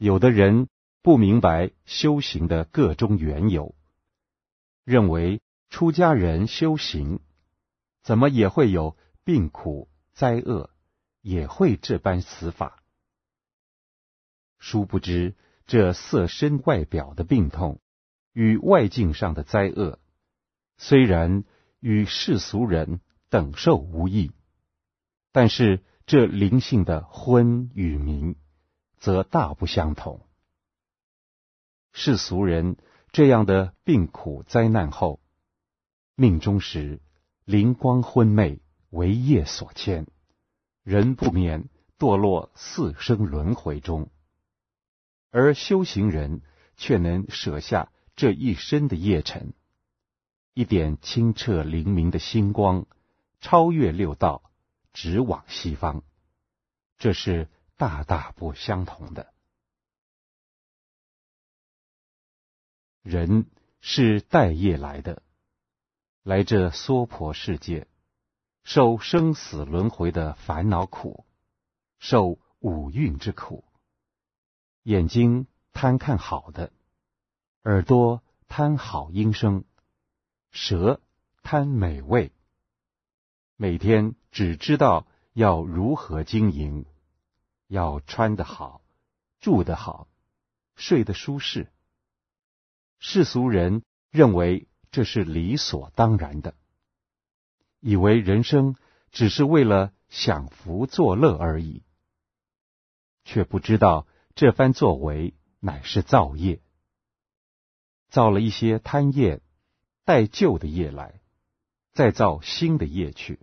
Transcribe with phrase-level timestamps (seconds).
[0.00, 0.66] 有的人
[1.02, 3.74] 不明白修行的各中缘由，
[4.82, 7.20] 认为出家人修行，
[8.02, 10.70] 怎么也会有病苦灾厄，
[11.20, 12.82] 也会这般死法。
[14.58, 15.34] 殊不知，
[15.66, 17.78] 这色身外表的病痛
[18.32, 20.00] 与外境上的灾厄，
[20.78, 21.44] 虽然
[21.78, 24.32] 与世俗人等受无异，
[25.30, 28.36] 但是这灵性的昏与明，
[29.00, 30.20] 则大不相同。
[31.92, 32.76] 世俗人
[33.10, 35.20] 这样的病苦灾难后，
[36.14, 37.00] 命终时
[37.44, 40.06] 灵光昏昧，为业所牵，
[40.84, 44.10] 人不免堕落四生轮回中。
[45.30, 46.42] 而修行人
[46.76, 49.54] 却能舍下这一身的业尘，
[50.52, 52.86] 一点清澈灵明的星光，
[53.40, 54.52] 超越六道，
[54.92, 56.04] 直往西方。
[56.98, 57.48] 这是。
[57.80, 59.32] 大大不相同的。
[63.00, 63.46] 人
[63.80, 65.22] 是带业来的，
[66.22, 67.88] 来这娑婆世界，
[68.64, 71.24] 受生死轮回的烦恼苦，
[71.98, 73.64] 受五蕴之苦。
[74.82, 76.74] 眼睛贪看好的，
[77.62, 79.64] 耳朵贪好音声，
[80.50, 81.00] 舌
[81.42, 82.30] 贪美味，
[83.56, 86.84] 每天只知道要如何经营。
[87.70, 88.82] 要穿得好，
[89.38, 90.08] 住得好，
[90.74, 91.70] 睡得舒适。
[92.98, 96.56] 世俗人认为这是理所当然的，
[97.78, 98.74] 以为人生
[99.12, 101.84] 只是为了享福作乐而已，
[103.24, 106.60] 却不知道这番作为乃是造业，
[108.08, 109.40] 造了一些贪业，
[110.04, 111.20] 带旧的业来，
[111.92, 113.38] 再造新的业去，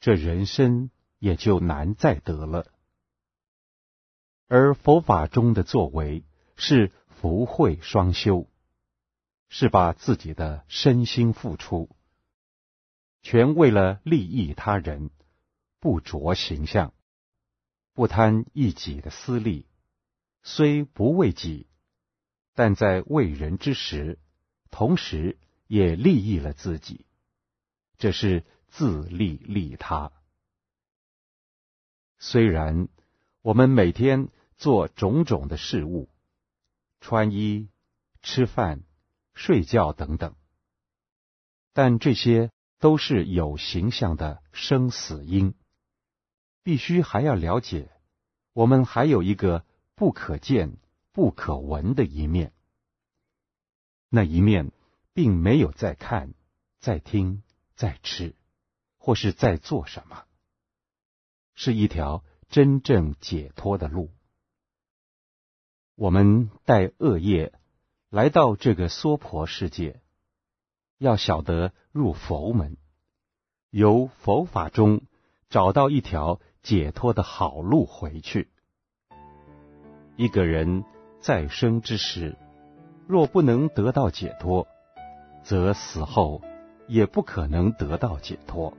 [0.00, 2.66] 这人生也就难再得了。
[4.48, 6.24] 而佛法中的作为
[6.56, 8.48] 是福慧双修，
[9.50, 11.94] 是把自己的身心付出，
[13.20, 15.10] 全为了利益他人，
[15.80, 16.94] 不着形象，
[17.92, 19.66] 不贪一己的私利，
[20.42, 21.66] 虽不为己，
[22.54, 24.18] 但在为人之时，
[24.70, 27.04] 同时也利益了自己，
[27.98, 30.10] 这是自利利他。
[32.18, 32.88] 虽然
[33.42, 36.10] 我们每天，做种种的事物，
[37.00, 37.68] 穿衣、
[38.22, 38.82] 吃饭、
[39.32, 40.34] 睡觉等等，
[41.72, 45.54] 但这些都是有形象的生死因。
[46.64, 47.90] 必须还要了解，
[48.52, 49.64] 我们还有一个
[49.94, 50.76] 不可见、
[51.12, 52.52] 不可闻的一面。
[54.10, 54.72] 那一面
[55.14, 56.34] 并没有在看、
[56.80, 57.42] 在听、
[57.76, 58.34] 在吃，
[58.98, 60.24] 或是在做什么，
[61.54, 64.10] 是一条真正解脱的路。
[66.00, 67.52] 我们带恶业
[68.08, 70.00] 来到这个娑婆世界，
[70.96, 72.76] 要晓得入佛门，
[73.70, 75.00] 由佛法中
[75.50, 78.48] 找到一条解脱的好路回去。
[80.14, 80.84] 一个人
[81.18, 82.36] 在生之时，
[83.08, 84.68] 若不能得到解脱，
[85.42, 86.42] 则死后
[86.86, 88.72] 也不可能得到解脱。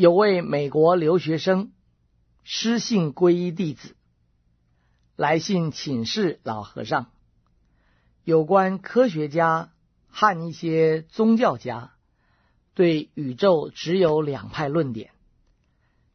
[0.00, 1.72] 有位美国留学生
[2.44, 3.96] 失信皈依弟子，
[5.16, 7.10] 来信请示老和尚，
[8.22, 9.72] 有关科学家
[10.06, 11.94] 和一些宗教家
[12.74, 15.10] 对宇宙只有两派论点。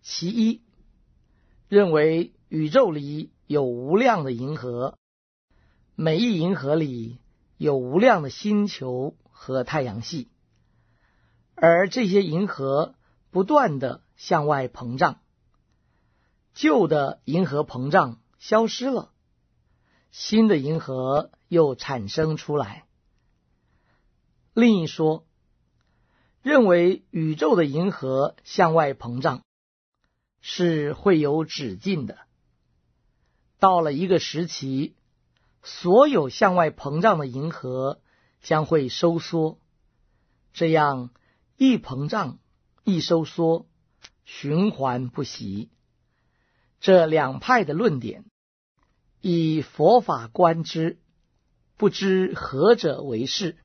[0.02, 0.62] 其一，
[1.68, 4.98] 认为宇宙里有无量的银河，
[5.96, 7.18] 每一银河里
[7.58, 10.30] 有无量的星球和太阳系，
[11.54, 12.96] 而这些银河，
[13.34, 15.20] 不断的向外膨胀，
[16.54, 19.12] 旧的银河膨胀消失了，
[20.12, 22.86] 新的银河又产生出来。
[24.54, 25.26] 另一说，
[26.44, 29.42] 认为宇宙的银河向外膨胀
[30.40, 32.20] 是会有止境的，
[33.58, 34.96] 到了一个时期，
[35.64, 38.00] 所有向外膨胀的银河
[38.42, 39.58] 将会收缩，
[40.54, 41.10] 这样
[41.58, 42.38] 一膨胀。
[42.84, 43.66] 一收缩，
[44.26, 45.70] 循环不息。
[46.80, 48.26] 这两派的论点，
[49.22, 51.00] 以佛法观之，
[51.78, 53.58] 不知何者为是。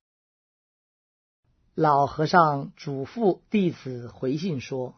[1.75, 4.97] 老和尚嘱咐弟子回信说：“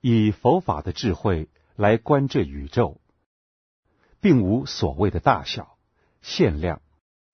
[0.00, 3.00] 以佛法的智慧来观这宇宙，
[4.20, 5.78] 并无所谓的大小、
[6.20, 6.80] 限量、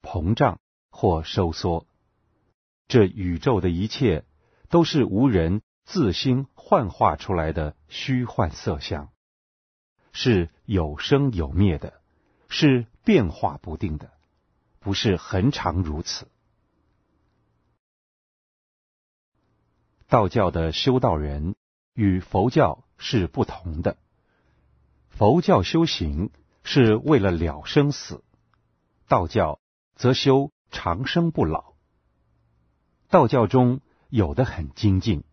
[0.01, 0.59] 膨胀
[0.91, 1.87] 或收缩。
[2.89, 4.25] 这宇宙的一切，
[4.69, 9.11] 都是无人自心幻化出来的虚幻色相，
[10.13, 12.01] 是有生有灭的，
[12.49, 14.11] 是变化不定的，
[14.81, 16.29] 不是恒常如此。”
[20.09, 21.55] 道教的修道人
[21.93, 23.99] 与佛教是不同的。
[25.11, 26.31] 佛教修行
[26.63, 28.23] 是为了了生死，
[29.07, 29.61] 道教
[29.97, 31.75] 则修长生不老。
[33.09, 35.25] 道教中有的很精进，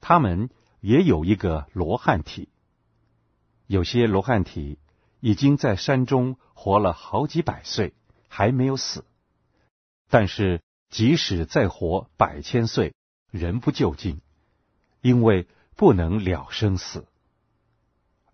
[0.00, 0.50] 他们
[0.80, 2.48] 也有一个罗汉体。
[3.66, 4.78] 有些罗汉体
[5.20, 7.94] 已经在山中活了好几百岁，
[8.28, 9.04] 还没有死。
[10.08, 12.94] 但是即使再活百千岁，
[13.30, 14.20] 人不究竟，
[15.00, 17.06] 因为不能了生死。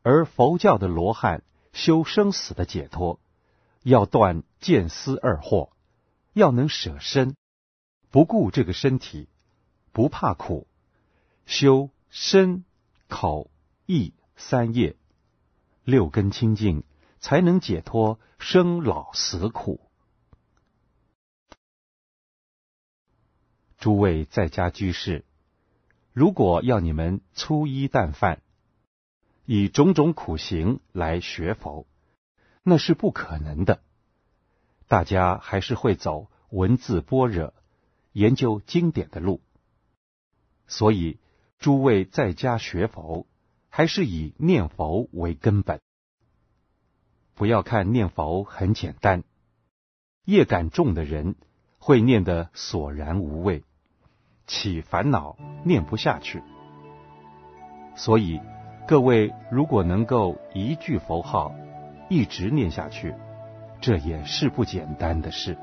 [0.03, 3.21] 而佛教的罗汉修生死的解脱，
[3.83, 5.71] 要断见思二惑，
[6.35, 7.37] 要能舍身，
[8.11, 9.29] 不顾这个身体，
[9.93, 10.67] 不怕苦，
[11.45, 12.65] 修身、
[13.09, 13.51] 口、
[13.85, 14.97] 意三业，
[15.85, 16.83] 六根清净，
[17.21, 19.81] 才能解脱生老死苦。
[23.77, 25.25] 诸位在家居士，
[26.13, 28.41] 如果要你们粗衣淡饭，
[29.45, 31.87] 以种种苦行来学佛，
[32.63, 33.83] 那是不可能的。
[34.89, 37.53] 大家还是会走文字般若、
[38.13, 39.43] 研究经典的路。
[40.73, 41.19] 所以，
[41.59, 43.27] 诸位在家学佛，
[43.69, 45.83] 还是以念佛为根本。
[47.35, 49.23] 不要看念佛很简单，
[50.25, 51.35] 业感重的人
[51.79, 53.65] 会念得索然无味。
[54.47, 56.43] 起烦恼，念不下去。
[57.95, 58.41] 所以，
[58.89, 61.55] 各位如果能够一句佛号
[62.09, 63.15] 一直念下去，
[63.83, 65.59] 这也是不简单的事。